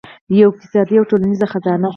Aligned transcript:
یوه 0.39 0.49
اقتصادي 0.51 0.95
او 0.97 1.05
ټولنیزه 1.09 1.47
خزانه. 1.53 1.89